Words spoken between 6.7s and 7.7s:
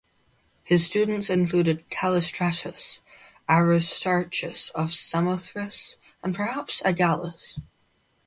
Agallis.